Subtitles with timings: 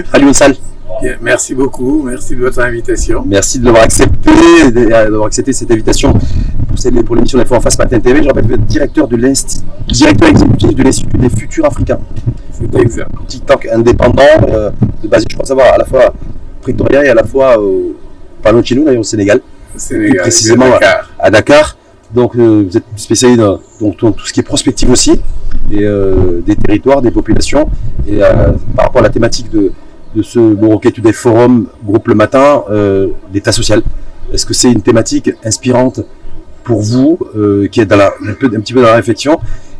[0.00, 0.54] bienvenue Salle.
[1.20, 3.24] merci beaucoup, merci de votre invitation.
[3.26, 4.30] Merci de l'avoir accepté,
[4.70, 6.14] d'avoir accepté cette invitation
[7.04, 8.22] pour, l'émission d'Info en face Matin TV.
[8.22, 11.98] Je rappelle que vous êtes directeur de directeur exécutif de l'Institut des futurs africains.
[12.52, 13.10] C'est exact.
[13.28, 14.70] TikTok indépendant, euh,
[15.04, 16.14] basé, je crois savoir, à la fois
[16.62, 17.94] Pretoria et à la fois au,
[18.44, 19.40] nous, d'ailleurs, au Sénégal.
[19.76, 20.66] Sénégal, précisément
[21.18, 21.76] à Dakar.
[22.14, 23.58] Donc, euh, vous êtes spécialisé dans,
[23.92, 25.12] tout ce qui est prospective aussi,
[25.70, 27.70] et, euh, des territoires, des populations.
[28.06, 29.72] Et euh, par rapport à la thématique de,
[30.14, 32.64] de ce Morocco des forums, groupe le matin,
[33.32, 33.82] l'état social.
[34.32, 36.00] Est-ce que c'est une thématique inspirante
[36.64, 37.18] pour vous,
[37.70, 39.38] qui est un, peu, petit peu dans la réflexion?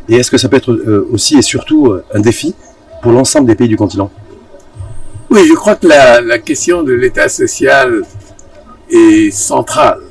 [0.09, 2.55] Et est-ce que ça peut être aussi et surtout un défi
[3.01, 4.11] pour l'ensemble des pays du continent?
[5.29, 8.03] Oui, je crois que la, la question de l'état social
[8.89, 10.01] est centrale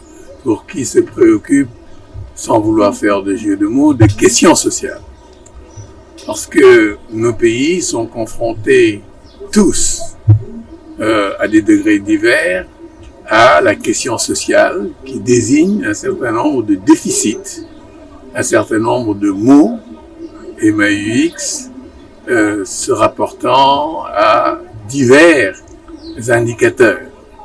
[0.43, 1.69] pour qui se préoccupe
[2.35, 5.01] sans vouloir faire de jeu de mots, des questions sociales.
[6.27, 9.03] Parce que nos pays sont confrontés
[9.53, 10.01] tous
[10.99, 12.67] euh, à des degrés divers
[13.29, 17.67] à la question sociale qui désigne un certain nombre de déficits,
[18.35, 19.79] un certain nombre de mots,
[20.63, 21.71] MAUX,
[22.29, 24.59] euh, se rapportant à
[24.89, 25.57] divers
[26.29, 27.01] indicateurs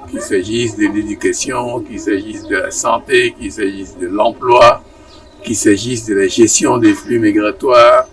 [0.10, 4.82] qu'il s'agisse de l'éducation, qu'il s'agisse de la santé, qu'il s'agisse de l'emploi,
[5.44, 8.08] qu'il s'agisse de la gestion des flux migratoires,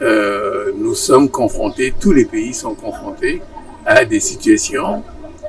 [0.00, 3.40] euh, nous sommes confrontés, tous les pays sont confrontés
[3.84, 5.02] à des situations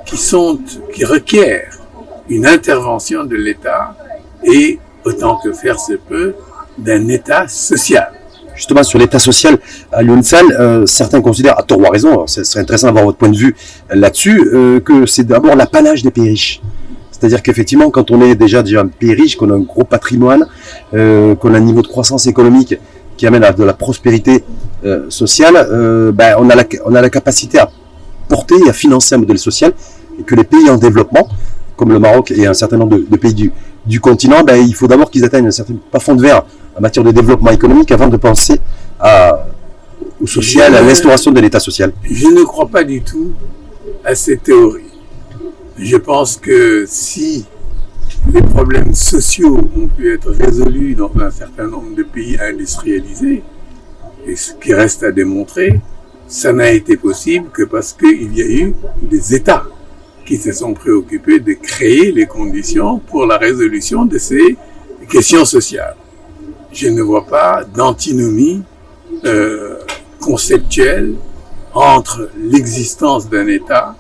[0.06, 0.60] qui sont,
[0.94, 1.80] qui requièrent
[2.30, 3.96] une intervention de l'État
[4.44, 6.36] et, autant que faire se peut,
[6.78, 8.14] d'un État social
[8.58, 9.58] justement sur l'état social
[9.92, 13.18] à l'UNSAL, euh, certains considèrent, à tort ou à raison, ce serait intéressant d'avoir votre
[13.18, 13.56] point de vue
[13.90, 16.62] là-dessus, euh, que c'est d'abord l'apanage des pays riches.
[17.12, 20.46] C'est-à-dire qu'effectivement, quand on est déjà, déjà un pays riche, qu'on a un gros patrimoine,
[20.94, 22.76] euh, qu'on a un niveau de croissance économique
[23.18, 24.44] qui amène à de la prospérité
[24.86, 27.70] euh, sociale, euh, ben, on, a la, on a la capacité à
[28.30, 29.74] porter et à financer un modèle social
[30.20, 31.28] et que les pays en développement,
[31.76, 33.52] comme le Maroc et un certain nombre de, pays du,
[33.86, 36.44] du continent, ben, il faut d'abord qu'ils atteignent un certain plafond de verre
[36.78, 38.60] en matière de développement économique avant de penser
[39.00, 39.46] à,
[40.22, 43.34] au social, à l'instauration de l'État social Je ne crois pas du tout
[44.06, 44.84] à ces théories.
[45.78, 47.46] Je pense que si
[48.34, 53.44] les problèmes sociaux ont pu être résolus dans un certain nombre de pays industrialisés,
[54.26, 55.80] et ce qui reste à démontrer,
[56.28, 59.66] ça n'a été possible que parce qu'il y a eu des États
[60.26, 64.58] qui se sont préoccupés de créer les conditions pour la résolution de ces
[65.10, 65.96] questions sociales.
[66.74, 68.62] Je ne vois pas d'antinomie
[69.24, 69.76] euh,
[70.20, 71.16] conceptuelle
[71.74, 73.96] entre l'existence d'un État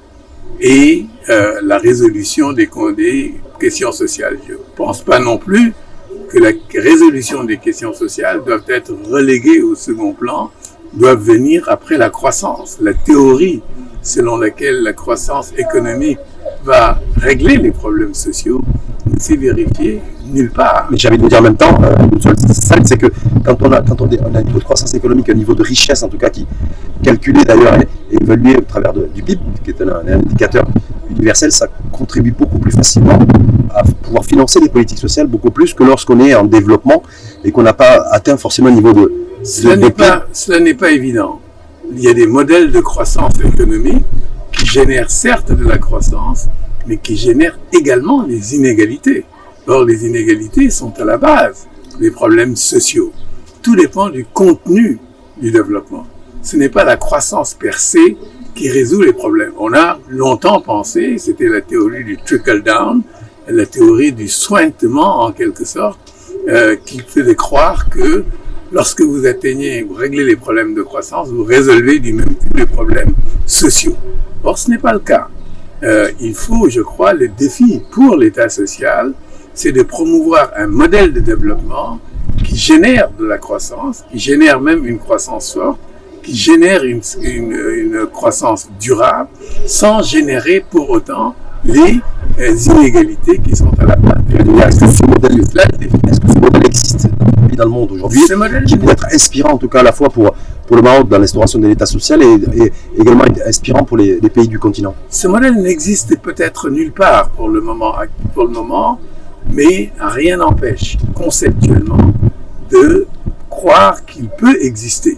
[0.60, 4.40] et euh, la résolution des, des, questions sociales.
[4.48, 5.74] Je ne pense pas non plus
[6.30, 10.52] que la résolution des questions sociales doivent être reléguées au second plan,
[10.94, 12.78] doivent venir après la croissance.
[12.82, 13.62] La théorie
[14.02, 16.20] selon laquelle la croissance économique
[16.64, 18.62] va régler les problèmes sociaux
[19.18, 20.02] c'est vérifié
[20.32, 20.88] nulle part.
[20.92, 21.96] Mais j'ai envie de vous dire en même temps, euh,
[22.84, 23.08] c'est que
[23.44, 26.04] quand on a, quand on, a un niveau de croissance économique, un niveau de richesse
[26.04, 26.46] en tout cas, qui
[27.04, 30.66] calculé d'ailleurs et, évolué au travers du PIB, qui est un, indicateur
[31.10, 33.20] universel, ça contribue beaucoup plus facilement
[33.74, 37.04] à pouvoir financer les politiques sociales, beaucoup plus que lorsqu'on est en développement
[37.44, 39.12] et qu'on n'a pas atteint forcément un niveau de...
[39.44, 41.40] Cela n'est pas, cela n'est pas évident.
[41.92, 44.04] Il y a des modèles de croissance économique
[44.52, 46.48] qui génèrent certes de la croissance,
[46.88, 49.26] mais qui génère également les inégalités.
[49.68, 51.68] Or, les inégalités sont à la base
[52.00, 53.12] des problèmes sociaux.
[53.62, 55.00] Tout dépend du contenu
[55.42, 56.08] du développement.
[56.42, 58.16] Ce n'est pas la croissance per se
[58.56, 59.52] qui résout les problèmes.
[59.58, 63.02] On a longtemps pensé, c'était la théorie du trickle down,
[63.48, 66.00] la théorie du sointement en quelque sorte,
[66.48, 68.24] euh, qui faisait croire que
[68.72, 72.66] lorsque vous atteignez, vous réglez les problèmes de croissance, vous résolvez du même type de
[72.66, 73.14] problèmes
[73.46, 73.98] sociaux.
[74.44, 75.28] Or, ce n'est pas le cas
[75.84, 79.14] euh, il faut, je crois, le défi pour l'État social,
[79.54, 82.00] c'est de promouvoir un modèle de développement
[82.44, 85.80] qui génère de la croissance, qui génère même une croissance forte,
[86.24, 87.02] qui génère une,
[88.12, 89.30] croissance durable,
[89.66, 92.00] sans générer pour autant les
[92.40, 94.18] euh, inégalités qui sont à la base.
[94.68, 97.08] Est-ce que ce modèle, est-ce
[97.56, 98.22] dans le monde aujourd'hui
[98.66, 100.34] Qui peut être inspirant en tout cas à la fois pour
[100.68, 104.60] pour le Maroc dans l'instauration de l'État social et, également inspirant pour les, pays du
[104.60, 107.94] continent Ce modèle n'existe peut-être nulle part pour le moment,
[108.34, 109.00] pour le moment
[109.54, 112.14] mais rien n'empêche conceptuellement
[112.70, 113.08] de
[113.50, 115.18] croire qu'il peut exister.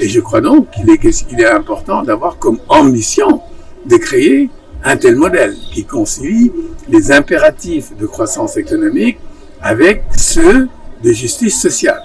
[0.00, 3.40] Et je crois donc qu'il est, est important d'avoir comme ambition
[3.86, 4.50] de créer
[4.82, 6.50] un tel modèle qui concilie
[6.88, 9.18] les impératifs de croissance économique
[9.60, 10.68] avec ceux
[11.02, 12.02] de justice sociale.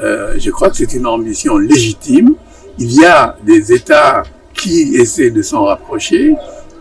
[0.00, 2.34] Euh, je crois que c'est une ambition légitime.
[2.78, 4.22] Il y a des États
[4.54, 6.34] qui essaient de s'en rapprocher,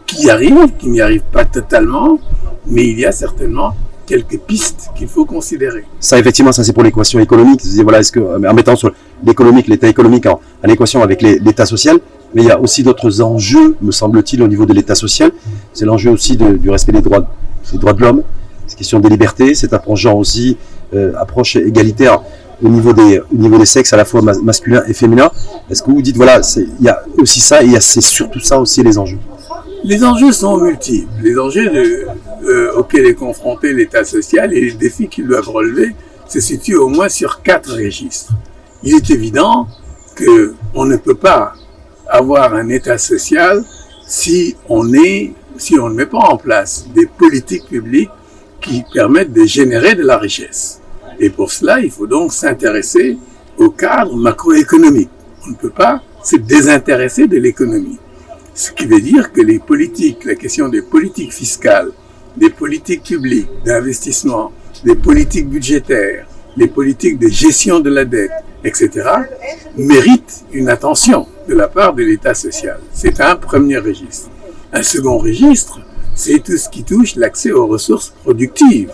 [0.05, 2.19] qui y arrivent, qui n'y arrivent pas totalement,
[2.67, 3.73] mais il y a certainement
[4.05, 5.83] quelques pistes qu'il faut considérer.
[5.99, 7.61] Ça, effectivement, ça c'est pour l'équation économique.
[7.83, 8.91] Voilà, est-ce que, en mettant sur
[9.23, 11.99] l'économique, l'état économique en, équation avec l'état social,
[12.33, 15.31] mais il y a aussi d'autres enjeux, me semble-t-il, au niveau de l'état social.
[15.73, 17.27] C'est l'enjeu aussi de, du respect des droits,
[17.71, 18.23] des droits de l'homme,
[18.65, 20.76] c'est question des libertés, cette approche aussi, euh,
[21.17, 22.21] approche égalitaire
[22.63, 25.29] au niveau des, au niveau des sexes, à la fois masculin et féminin.
[25.69, 28.81] Est-ce que vous dites, voilà, il y a aussi ça, et c'est surtout ça aussi
[28.83, 29.19] les enjeux?
[29.83, 31.07] Les enjeux sont multiples.
[31.21, 31.69] Les enjeux
[32.43, 35.95] euh, auxquels est confronté l'État social et les défis qu'ils doivent relever
[36.27, 38.33] se situent au moins sur quatre registres.
[38.83, 39.67] Il est évident
[40.15, 41.53] que on ne peut pas
[42.09, 43.63] avoir un État social
[44.07, 48.09] si on est, si on ne met pas en place des politiques publiques
[48.67, 50.81] qui permettent de générer de la richesse.
[51.19, 53.17] Et pour cela, il faut donc s'intéresser
[53.57, 55.09] au cadre macroéconomique.
[55.45, 57.97] On ne peut pas se désintéresser de l'économie.
[58.53, 61.91] Ce qui veut dire que les politiques, la question des politiques fiscales,
[62.35, 64.51] des politiques publiques d'investissement,
[64.83, 68.31] des politiques budgétaires, les politiques de gestion de la dette,
[68.63, 68.89] etc.,
[69.77, 72.79] méritent une attention de la part de l'État social.
[72.91, 74.29] C'est un premier registre.
[74.73, 75.79] Un second registre,
[76.17, 78.91] c'est tout ce qui touche l'accès aux ressources productives.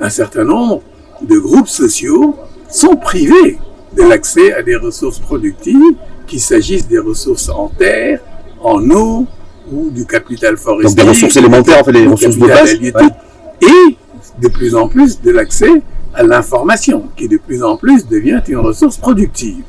[0.00, 0.82] Un certain nombre
[1.22, 2.34] de groupes sociaux
[2.68, 3.58] sont privés
[3.96, 5.94] de l'accès à des ressources productives,
[6.26, 8.20] qu'il s'agisse des ressources en terre,
[8.60, 9.26] en eau
[9.70, 10.88] ou du capital forestier.
[10.88, 12.74] Donc des ressources élémentaires, en fait, les ressources de base.
[12.74, 13.96] Et
[14.40, 15.82] de plus en plus de l'accès
[16.14, 19.62] à l'information, qui de plus en plus devient une ressource productive.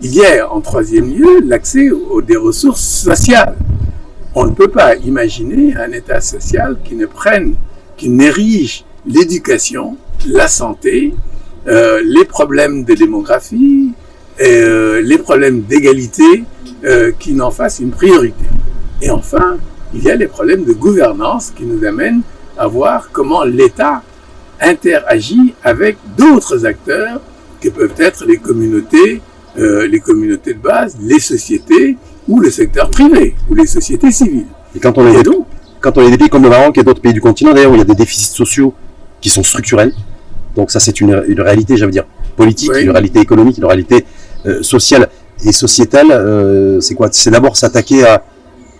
[0.00, 3.56] Il y a en troisième lieu l'accès aux des ressources sociales.
[4.34, 7.54] On ne peut pas imaginer un État social qui ne prenne,
[7.96, 11.14] qui n'érige l'éducation, la santé,
[11.66, 13.92] euh, les problèmes de démographie,
[14.38, 16.44] et, euh, les problèmes d'égalité,
[16.84, 18.44] euh, qui n'en fassent une priorité.
[19.00, 19.56] Et enfin,
[19.94, 22.20] il y a les problèmes de gouvernance qui nous amènent
[22.58, 24.02] à voir comment l'État
[24.60, 27.20] interagit avec d'autres acteurs
[27.60, 29.22] que peuvent être les communautés,
[29.56, 31.96] les communautés de base, les sociétés
[32.28, 34.46] ou le secteur privé ou les sociétés civiles.
[34.76, 35.46] Et quand on est, donc,
[35.80, 37.74] quand on est des pays comme le Maroc et d'autres pays du continent, d'ailleurs, où
[37.74, 38.74] il y a des déficits sociaux
[39.20, 39.92] qui sont structurels,
[40.54, 42.04] donc ça, c'est une, une, réalité, j'allais dire,
[42.36, 44.04] politique, une réalité économique, une réalité
[44.46, 45.08] euh, sociale
[45.44, 46.10] et sociétale.
[46.10, 47.08] Euh, c'est quoi?
[47.12, 48.24] C'est d'abord s'attaquer à,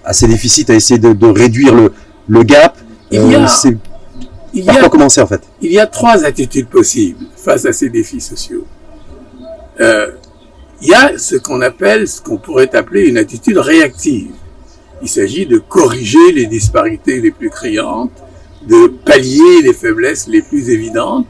[0.05, 1.93] à, ces déficits, à essayer de, de réduire le,
[2.29, 2.77] le, gap.
[3.11, 3.73] Il y a, euh,
[4.55, 5.41] il par y a, quoi commencer en fait?
[5.63, 8.65] Il y a trois attitudes possibles face à ces défis sociaux.
[10.81, 14.31] Il y a ce qu'on appelle, ce qu'on pourrait appeler une attitude réactive.
[15.03, 18.13] Il s'agit de corriger les disparités les plus criantes,
[18.67, 21.27] de pallier les faiblesses les plus évidentes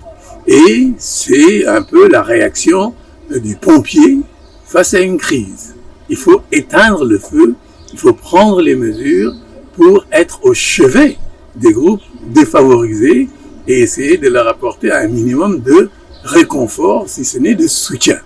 [0.47, 2.95] et c'est un peu la réaction
[3.31, 4.19] du pompier
[4.67, 5.75] face à une crise.
[6.11, 7.55] Il faut éteindre le feu,
[7.93, 9.33] il faut prendre les mesures
[9.77, 11.17] pour être au chevet
[11.57, 13.29] des groupes défavorisés
[13.67, 15.91] et essayer de leur apporter un minimum de
[16.23, 18.19] réconfort, si ce n'est de soutien.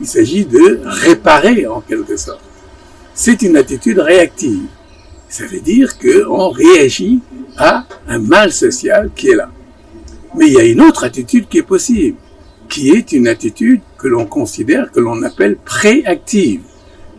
[0.00, 2.40] Il s'agit de réparer en quelque sorte.
[3.14, 4.62] C'est une attitude réactive.
[5.28, 7.20] Ça veut dire qu'on réagit
[7.56, 9.50] à un mal social qui est là.
[10.36, 12.16] Mais il y a une autre attitude qui est possible,
[12.68, 16.62] qui est une attitude que l'on considère, que l'on appelle préactive.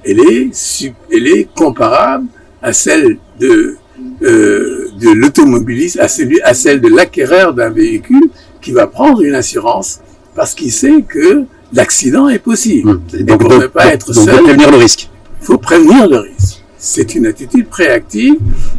[0.04, 2.26] Elle est, comparable
[2.62, 3.78] à celle de,
[4.24, 8.30] euh, l'automobiliste, à celle de l'acquéreur d'un véhicule
[8.62, 10.00] qui va prendre une assurance
[10.36, 12.94] parce qu'il sait que l'accident est possible.
[12.94, 13.02] Mmh.
[13.20, 15.10] Et donc, pour ne pas être donc, seul, de prévenir le risque.
[15.42, 16.64] il faut prévenir le risque.
[16.78, 18.36] C'est une attitude préactive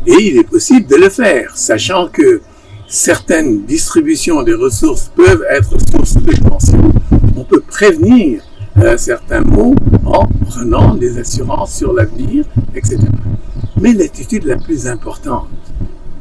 [0.06, 2.40] et il est possible de le faire, sachant que
[2.88, 6.92] certaines distributions des ressources peuvent être source de tension.
[7.36, 8.42] On peut prévenir
[8.78, 12.44] euh, certains maux en prenant des assurances sur l'avenir,
[12.74, 12.98] etc.
[13.80, 15.48] Mais l'attitude la plus importante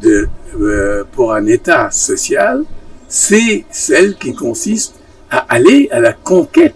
[0.01, 0.27] de,
[0.59, 2.63] euh, pour un État social,
[3.07, 5.00] c'est celle qui consiste
[5.31, 6.75] à aller à la conquête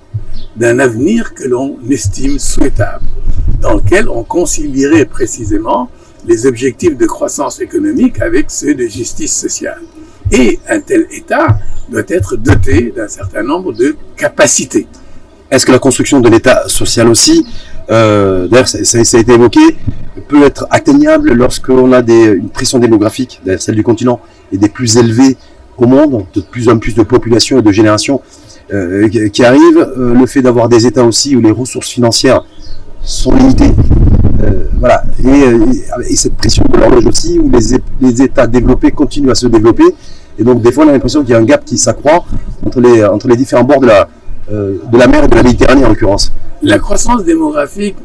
[0.56, 3.06] d'un avenir que l'on estime souhaitable,
[3.62, 5.90] dans lequel on concilierait précisément
[6.26, 9.82] les objectifs de croissance économique avec ceux de justice sociale.
[10.32, 11.60] Et un tel État
[11.90, 14.88] doit être doté d'un certain nombre de capacités.
[15.52, 17.46] Est-ce que la construction de l'État social aussi,
[17.92, 19.78] euh, d'ailleurs ça, a été évoqué,
[20.28, 24.20] peut être atteignable lorsqu'on a des, une pression démographique, celle du continent,
[24.52, 25.38] est des plus élevées
[25.78, 28.22] au monde, de plus en plus de population et de générations
[28.74, 32.44] euh, qui arrivent, euh, le fait d'avoir des États aussi où les ressources financières
[33.04, 33.72] sont limitées,
[34.44, 39.30] euh, voilà, et, et, cette pression de l'horloge aussi où les, les, États développés continuent
[39.30, 39.84] à se développer,
[40.40, 42.26] et donc des fois on a l'impression qu'il y a un gap qui s'accroît
[42.66, 44.10] entre les, entre les différents bords de la,
[44.50, 46.34] de la mer et de la Méditerranée en l'occurrence.
[46.64, 47.98] La croissance démographique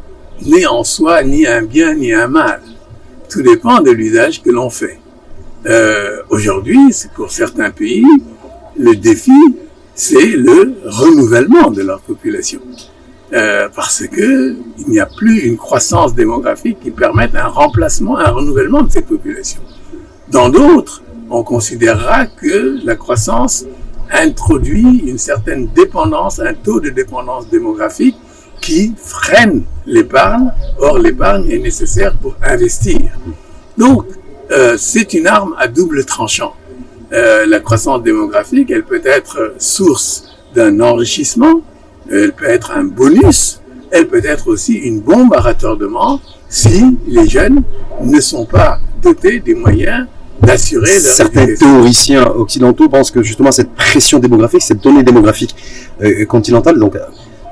[0.45, 2.61] n'est en soi ni un bien ni un mal.
[3.31, 5.00] Tout dépend de l'usage que l'on fait.
[5.67, 8.07] Euh, Aujourd'hui, c'est pour certains pays,
[8.79, 9.33] le défi,
[9.95, 12.61] c'est le renouvellement de leur population.
[13.33, 18.31] Euh, parce que il n'y a plus une croissance démographique qui permette un remplacement, un
[18.31, 19.61] renouvellement de cette population.
[20.29, 23.67] Dans d'autres, on considérera que la croissance
[24.13, 28.17] introduit une certaine dépendance, un taux de dépendance démographique
[28.61, 30.51] qui freine l'épargne.
[30.79, 33.01] Or, l'épargne est nécessaire pour investir.
[33.79, 34.07] Donc,
[34.51, 36.55] euh, c'est une arme à double tranchant.
[37.13, 41.63] Euh, la croissance démographique, elle peut être source d'un enrichissement,
[42.11, 47.29] elle peut être un bonus, elle peut être aussi une bombe à retardement si les
[47.29, 47.63] jeunes
[48.05, 50.07] ne sont pas dotés des moyens
[50.43, 51.67] d'assurer leur Certains éducation.
[51.75, 55.55] théoriciens occidentaux pensent que justement cette pression démographique, cette donnée démographique
[56.03, 56.97] euh, continentale, donc,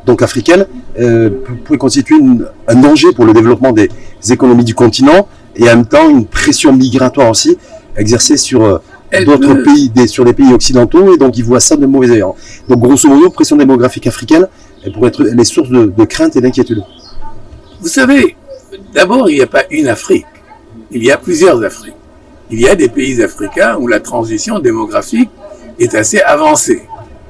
[0.07, 0.67] donc africaine,
[0.99, 3.89] euh, pou- pouvait constituer une- un danger pour le développement des
[4.31, 5.29] économies du continent
[5.59, 7.59] et en même temps une pression migratoire aussi
[7.97, 8.79] exercée sur euh,
[9.27, 12.25] d'autres pays, des, sur les pays occidentaux et donc ils voient ça de mauvais œil.
[12.69, 14.47] Donc grosso modo, pression démographique africaine,
[14.85, 16.83] elle pourrait être les sources de, de crainte et d'inquiétude.
[17.81, 18.37] Vous savez,
[18.95, 20.27] d'abord, il n'y a pas une Afrique.
[20.91, 21.95] Il y a plusieurs Afriques.
[22.51, 25.31] Il y a des pays africains où la transition démographique
[25.79, 26.83] est assez avancée.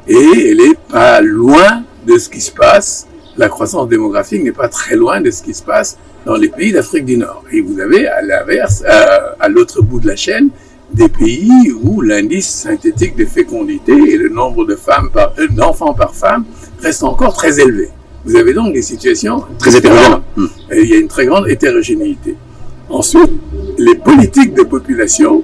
[0.07, 0.15] Et
[0.51, 3.07] elle est pas loin de ce qui se passe.
[3.37, 6.73] La croissance démographique n'est pas très loin de ce qui se passe dans les pays
[6.73, 7.43] d'Afrique du Nord.
[7.51, 10.51] Et vous avez, à l'inverse, à, à l'autre bout de la chaîne,
[10.93, 11.51] des pays
[11.83, 16.45] où l'indice synthétique de fécondité et le nombre de femmes par, euh, d'enfants par femme
[16.83, 17.89] reste encore très élevé.
[18.27, 19.97] Vous avez donc des situations Très différentes.
[19.97, 20.23] hétérogène.
[20.37, 20.73] Hmm.
[20.73, 22.37] Et il y a une très grande hétérogénéité.
[22.91, 23.33] Ensuite,
[23.79, 25.43] les politiques de population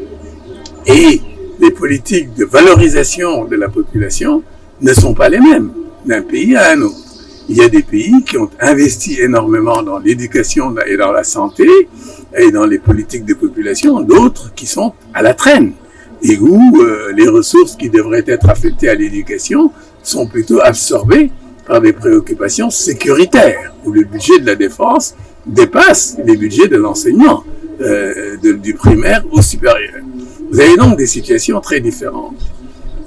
[0.86, 1.20] et
[1.60, 4.42] les politiques de valorisation de la population
[4.82, 5.70] ne sont pas les mêmes
[6.04, 7.03] d'un pays à un autre.
[7.48, 11.66] Il y a des pays qui ont investi énormément dans l'éducation et dans la santé
[12.36, 15.74] et dans les politiques de population, d'autres qui sont à la traîne
[16.22, 19.70] et où euh, les ressources qui devraient être affectées à l'éducation
[20.02, 21.30] sont plutôt absorbées
[21.66, 25.14] par des préoccupations sécuritaires, où le budget de la défense
[25.46, 27.44] dépasse les budgets de l'enseignement,
[27.80, 29.94] euh, du primaire au supérieur.
[30.50, 32.40] Vous avez donc des situations très différentes.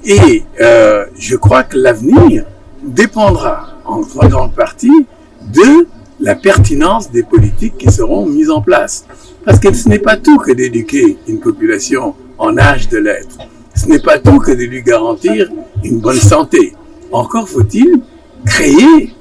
[0.06, 2.46] Et euh, je crois que l'avenir
[2.84, 5.06] dépendra en très grande partie
[5.53, 5.88] de
[6.20, 9.06] la pertinence des politiques qui seront mises en place.
[9.46, 13.38] Parce que ce n'est pas tout que d'éduquer une population en âge de l'être.
[13.75, 15.50] Ce n'est pas tout que de lui garantir
[15.84, 16.74] une bonne santé.
[17.12, 18.01] Encore faut-il
[18.46, 19.13] créer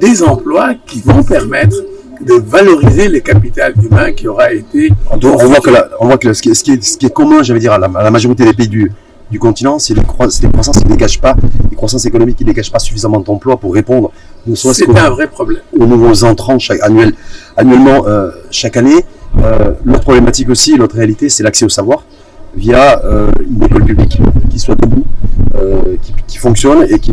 [0.00, 1.76] des emplois qui vont permettre
[2.20, 6.18] de valoriser le capital humain qui aura été Donc, on voit que, la- on voit
[6.18, 7.86] que ce, qui est, ce, qui est, ce qui est commun, j'allais dire, à la,
[7.94, 8.90] à la majorité des pays du,
[9.30, 11.36] du continent, c'est les, croi- c'est les croissances qui ne dégagent pas,
[11.70, 14.10] les croissances économiques qui ne dégagent pas suffisamment d'emplois pour répondre,
[14.46, 15.60] ne serait-ce qu'aux vrai problème.
[15.78, 17.12] aux nouveaux entrants chaque, annuel,
[17.56, 19.04] annuellement euh, chaque année.
[19.42, 22.04] Euh, l'autre problématique aussi, l'autre réalité, c'est l'accès au savoir
[22.56, 24.18] via euh, une école publique
[24.50, 25.04] qui soit debout,
[25.56, 27.12] euh, qui, qui fonctionne et, qui,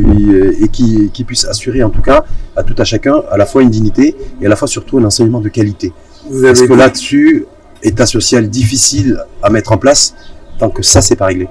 [0.62, 2.24] et qui, qui puisse assurer en tout cas
[2.55, 5.03] à tout à chacun à la fois une dignité et à la fois surtout un
[5.03, 5.91] enseignement de qualité.
[6.29, 7.45] Vous Parce que là-dessus,
[7.84, 10.15] état social difficile à mettre en place
[10.57, 11.50] tant que ça c'est pas réglé.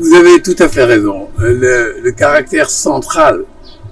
[0.00, 1.28] Vous avez tout à fait raison.
[1.36, 3.44] Le, le caractère central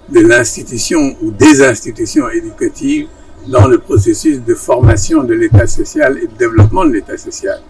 [0.08, 3.08] de l'institution ou des institutions éducatives
[3.46, 7.60] dans le processus de formation de l'état social et de développement de l'état social.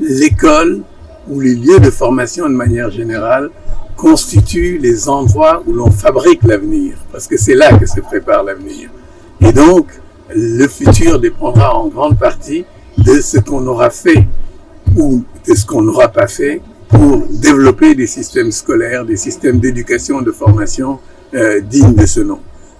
[0.00, 0.80] L'école
[1.28, 3.50] ou les lieux de formation de manière générale
[3.98, 8.88] constituent les endroits où l'on fabrique l'avenir, parce que c'est là que se prépare l'avenir.
[9.42, 9.88] Et donc,
[10.34, 12.64] le futur dépendra en grande partie
[12.96, 14.26] de ce qu'on aura fait
[14.96, 20.20] ou de ce qu'on n'aura pas fait pour développer des systèmes scolaires, des systèmes d'éducation,
[20.22, 20.98] de formation
[21.34, 22.38] euh, dignes de ce nom.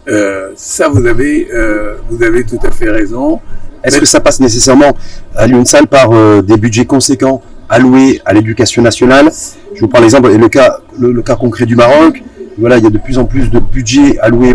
[0.09, 3.41] Euh, ça, vous avez, euh, vous avez tout à fait raison.
[3.83, 4.97] Est-ce que ça passe nécessairement
[5.35, 6.11] à l'UNSAL par
[6.43, 9.31] des budgets conséquents alloués à l'éducation nationale?
[9.75, 12.23] Je vous prends l'exemple, le cas, le, cas concret du Maroc.
[12.57, 14.55] Voilà, il y a de plus en plus de budgets alloués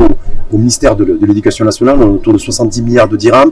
[0.51, 3.51] au, ministère de, de l'Éducation nationale, autour de 70 milliards de dirhams.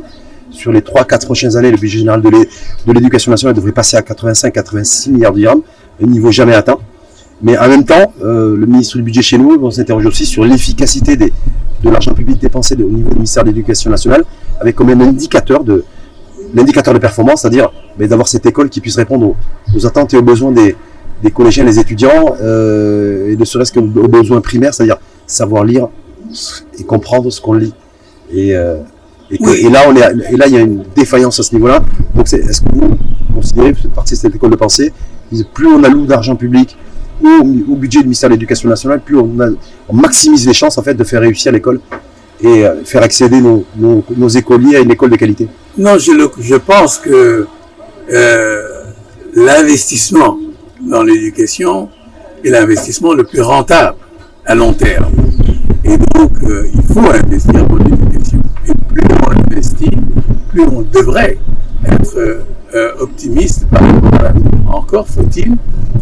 [0.49, 2.47] Sur les 3-4 prochaines années, le budget général de l'é-
[2.87, 5.61] de l'éducation nationale devrait passer à 85-86 milliards de dirhams,
[6.05, 6.77] niveau jamais atteint.
[7.41, 10.43] Mais en même temps, euh, le ministre du budget chez nous, on s'interroge aussi sur
[10.43, 11.31] l'efficacité des-
[11.83, 14.23] de l'argent public dépensé au niveau du ministère de l'Éducation nationale,
[14.59, 15.83] avec comme un indicateur de
[16.55, 19.35] l'indicateur de performance, c'est-à-dire mais d'avoir cette école qui puisse répondre aux,
[19.75, 20.75] aux attentes et aux besoins des,
[21.21, 25.87] des collégiens, des étudiants, euh, et ne serait-ce qu'aux aux besoins primaires, c'est-à-dire savoir lire
[26.79, 27.73] et comprendre ce qu'on lit.
[28.33, 28.77] Et, euh,
[29.29, 29.57] et, que- Oui.
[29.65, 31.81] et là, on est, à- et là, il y a une défaillance à ce niveau-là.
[32.15, 32.97] Donc, est-ce que vous
[33.37, 34.91] considérez, vous faites partie de cette de pensée,
[35.53, 36.77] plus on alloue d'argent public
[37.23, 39.35] au, budget du ministère de l'Éducation nationale, plus on,
[39.91, 41.79] maximise les chances en fait de faire réussir l'école
[42.41, 47.47] et euh, faire accéder nos, écoliers à une école de qualité Non, je, pense que
[48.13, 48.61] euh,
[49.33, 50.37] l'investissement
[50.81, 51.89] dans l'éducation
[52.45, 53.97] est l'investissement le plus rentable
[54.45, 55.11] à long terme.
[55.83, 58.39] Et donc, euh, il faut investir dans l'éducation.
[58.67, 59.89] Et plus on investit,
[60.51, 61.39] plus on devrait
[61.85, 63.65] être euh, optimiste
[64.67, 65.55] Encore faut-il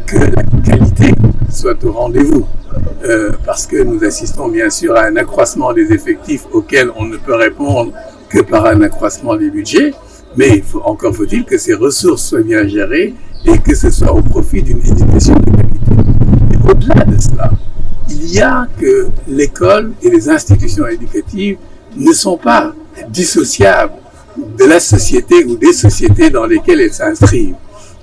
[0.06, 1.14] que la qualité
[1.50, 2.46] soit au rendez-vous.
[3.06, 7.18] Euh, parce que nous assistons bien sûr à un accroissement des effectifs auquel on ne
[7.18, 7.92] peut répondre
[8.30, 9.94] que par un accroissement des budgets.
[10.38, 13.14] Mais encore faut-il que ces ressources soient bien gérées
[13.46, 16.70] et que ce soit au profit d'une éducation de qualité.
[16.70, 17.52] Au-delà de cela,
[18.10, 21.58] il y a que l'école et les institutions éducatives
[21.96, 22.74] ne sont pas
[23.10, 23.94] dissociables
[24.58, 27.56] de la société ou des sociétés dans lesquelles elles s'inscrivent.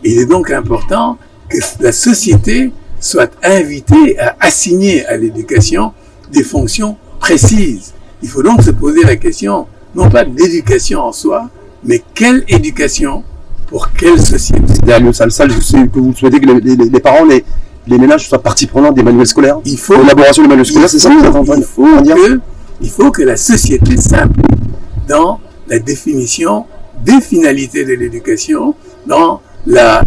[0.05, 5.93] Il est donc important que la société soit invitée à assigner à l'éducation
[6.33, 7.93] des fonctions précises.
[8.23, 11.49] Il faut donc se poser la question, non pas de l'éducation en soi,
[11.85, 13.25] mais quelle éducation
[13.67, 14.75] pour quelle société?
[15.13, 17.45] Ça, ça, c'est que vous souhaitez que les, les- les parents, les,
[17.87, 20.99] les ménages soient partie prenante des manuels scolaires Il faut L'élaboration des manuels scolaires, c'est
[20.99, 22.15] ça que il faut dire?
[22.17, 22.41] que,
[22.81, 24.47] il faut que la société s'implique
[25.09, 25.41] dans
[25.73, 26.67] la définition
[27.05, 28.75] des finalités de l'éducation,
[29.07, 30.03] dans la-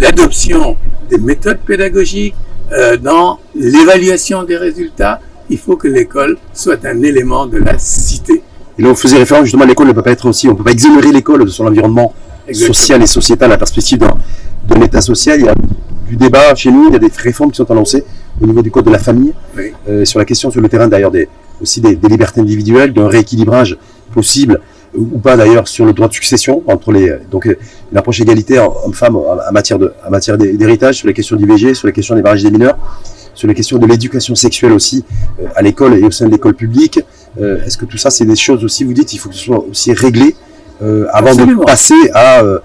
[0.00, 0.76] l'adoption
[1.10, 2.34] des méthodes pédagogiques,
[2.72, 5.20] euh, dans l'évaluation des résultats.
[5.50, 8.42] Il faut que l'école soit un élément de la cité.
[8.78, 10.64] Et là, on faisait référence justement à l'école ne peut pas être aussi, on peut
[10.64, 12.14] pas exonérer l'école de son environnement
[12.46, 12.74] Exactement.
[12.74, 14.14] social et sociétal, la perspective d'un
[14.68, 15.38] d'un état social.
[15.40, 15.54] Il y a
[16.06, 18.04] du débat chez nous, il y a des réformes qui sont annoncées
[18.42, 19.72] au niveau du code de la famille, Oui.
[19.88, 21.26] euh, sur la question sur le terrain d'ailleurs des,
[21.62, 23.78] aussi des, des libertés individuelles, d'un rééquilibrage
[24.12, 24.60] possible
[24.94, 27.56] ou pas d'ailleurs sur le droit de succession entre les donc euh,
[27.92, 31.74] une approche égalitaire homme-femme en matière de en matière d'hé- d'héritage sur les questions d'IVG,
[31.74, 32.76] sur les questions des mariages des mineurs,
[33.34, 35.04] sur les questions de l'éducation sexuelle aussi
[35.40, 37.00] euh, à l'école et au sein de l'école publique.
[37.40, 39.44] Euh, Est-ce que tout ça c'est des choses aussi vous dites il faut que ce
[39.44, 40.34] soit aussi réglé
[40.82, 41.60] euh, avant Absolument.
[41.60, 42.58] de passer à, euh,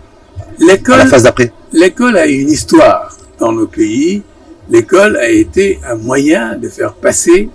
[0.93, 1.51] à la phase d'après?
[1.73, 4.23] L'école a une histoire dans nos pays.
[4.69, 7.49] L'école a été un moyen de faire passer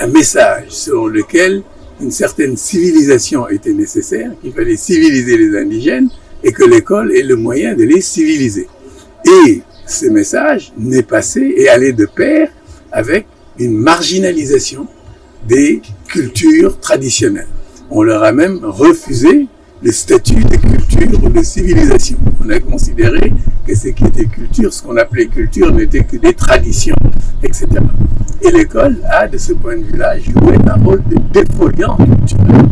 [0.00, 1.62] un message selon lequel
[2.00, 6.08] une certaine civilisation était nécessaire, qu'il fallait civiliser les indigènes
[6.42, 8.68] et que l'école est le moyen de les civiliser.
[9.24, 12.48] Et ce message n'est passé et allé de pair
[12.90, 13.26] avec
[13.58, 14.86] une marginalisation
[15.46, 17.48] des cultures traditionnelles.
[17.90, 19.46] On leur a même refusé
[19.82, 22.16] le statut de culture ou de civilisation.
[22.44, 23.32] On a considéré
[23.66, 26.96] que ce qui était culture, ce qu'on appelait culture, n'était que des traditions,
[27.42, 27.66] etc.
[28.42, 32.62] Et l'école a, de ce point de vue-là, joué un rôle de défoliant culturel.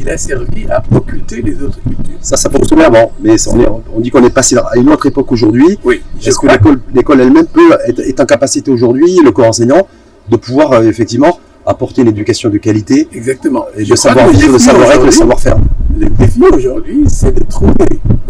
[0.00, 2.16] Il a servi à occulter les autres cultures.
[2.20, 5.06] Ça, ça fonctionnait avant, mais on, est- on dit qu'on est passé à une autre
[5.06, 5.78] époque aujourd'hui.
[5.84, 6.46] Oui, Est-ce que
[6.94, 9.86] l'école, elle-même peut être, est en capacité aujourd'hui, le corps enseignant,
[10.28, 13.66] de pouvoir euh, effectivement apporter une éducation de qualité exactement.
[13.76, 15.56] et de crois savoir que le savoir-être, aujourd'hui- savoir-faire?
[15.98, 17.74] Le défi aujourd'hui, c'est de trouver,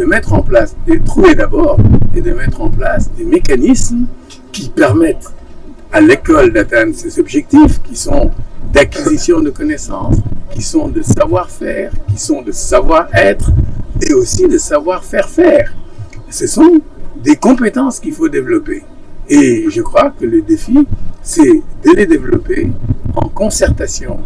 [0.00, 1.78] de mettre en place, de trouver d'abord
[2.16, 4.06] et de mettre en place des mécanismes
[4.50, 5.30] qui permettent
[5.92, 8.30] à l'école d'atteindre ses objectifs, qui sont
[8.72, 10.16] d'acquisition de connaissances,
[10.54, 13.50] qui sont de savoir-faire, qui sont de savoir-être
[14.00, 15.74] et aussi de savoir-faire faire.
[16.30, 16.80] Ce sont
[17.22, 18.82] des compétences qu'il faut développer.
[19.28, 20.78] Et je crois que le défi,
[21.22, 22.70] c'est de les développer
[23.16, 24.20] en concertation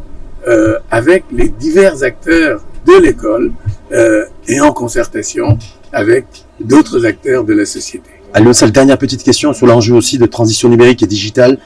[0.46, 3.52] euh, avec les divers acteurs de l'école
[3.92, 5.58] euh, et en concertation
[5.92, 6.26] avec
[6.60, 8.10] d'autres acteurs de la société.
[8.32, 11.58] Allez, dernière petite question sur l'enjeu aussi de transition numérique et digitale.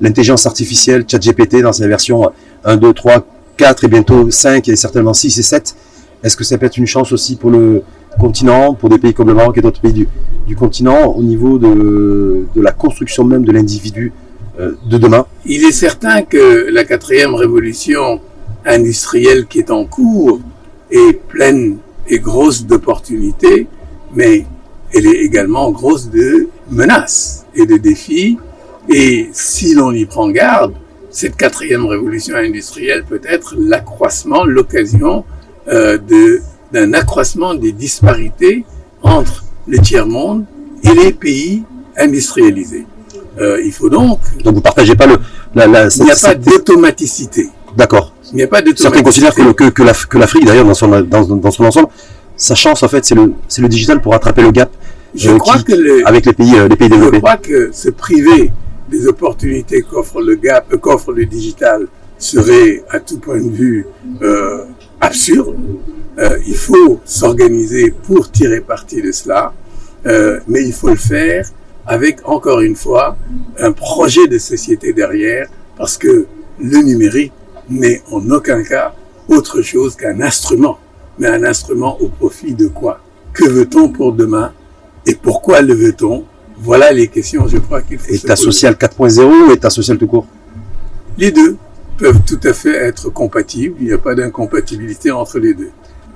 [0.00, 2.30] L'intelligence artificielle, ChatGPT dans sa version
[2.64, 5.76] 1, 2, 3, 4 et bientôt 5 et certainement 6 et 7.
[6.22, 7.82] Est-ce que ça peut être une chance aussi pour le
[8.18, 10.08] continent, pour des pays comme le Maroc et d'autres pays du,
[10.46, 14.12] du continent au niveau de, de la construction même de l'individu
[14.60, 15.26] euh, de demain?
[15.44, 18.20] Il est certain que la quatrième révolution
[18.64, 20.40] industrielle qui est en cours
[20.92, 21.78] est pleine
[22.08, 23.66] et grosse d'opportunités,
[24.14, 24.46] mais
[24.94, 28.38] elle est également grosse de menaces et de défis.
[28.88, 30.74] Et si l'on y prend garde,
[31.10, 35.24] cette quatrième révolution industrielle peut être l'accroissement, l'occasion
[35.68, 36.40] euh, de-
[36.72, 38.64] d'un accroissement des disparités
[39.02, 40.44] entre le tiers-monde
[40.82, 41.62] et les pays
[41.96, 42.86] industrialisés.
[43.40, 45.16] Euh, il faut donc, Donc vous partagez pas le...
[45.54, 47.48] La, la, il n'y a cette- pas d'automaticité.
[47.76, 48.12] D'accord.
[48.32, 49.02] Il n'y a pas Certains d'automaticité.
[49.04, 51.88] considèrent que, que, que l'Af- que l'Afrique, d'ailleurs, dans son, dans, dans son ensemble,
[52.36, 54.70] sa chance, en fait, c'est le, digital pour rattraper le gap
[55.14, 57.18] Je euh, crois qui- que avec les pays, euh, les pays je développés.
[57.18, 58.50] crois que se priver
[58.90, 61.86] des opportunités qu'offre le gap, euh, qu'offre le digital
[62.18, 63.86] serait à tout point de vue
[64.22, 64.64] euh,
[65.00, 65.56] absurde.
[66.18, 69.52] Euh, il faut s'organiser pour tirer parti de cela,
[70.48, 71.48] mais il faut le faire
[71.86, 73.16] avec encore une fois
[73.58, 76.26] un projet de société derrière, parce que
[76.60, 77.32] le numérique
[77.68, 78.94] n'est en aucun cas
[79.28, 80.78] autre chose qu'un instrument.
[81.18, 83.00] Mais un instrument au profit de quoi?
[83.32, 84.52] Que veut-on pour demain?
[85.06, 86.24] Et pourquoi le veut-on?
[86.58, 90.26] Voilà les questions, je crois qu'il faut État social 4.0 ou état social tout court?
[91.18, 91.56] Les deux
[91.98, 93.76] peuvent tout à fait être compatibles.
[93.80, 95.70] Il n'y a pas d'incompatibilité entre les deux.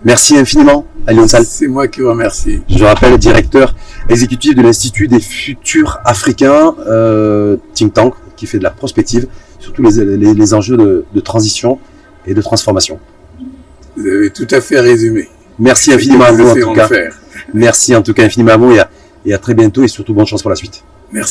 [0.04, 1.44] Merci infiniment, Alion Sal.
[1.44, 2.60] C'est moi qui vous remercie.
[2.68, 3.74] Je rappelle, directeur
[4.08, 9.26] exécutif de l'Institut des futurs africains, euh, think tank, qui fait de la prospective
[9.58, 11.78] sur tous les, les, les enjeux de, de, transition
[12.26, 12.98] et de transformation.
[13.96, 15.28] Vous avez tout à fait résumé.
[15.58, 16.88] Merci infiniment à vous, en tout cas.
[17.54, 18.90] Merci en tout cas infiniment à vous et à,
[19.24, 20.82] et à très bientôt et surtout bonne chance pour la suite.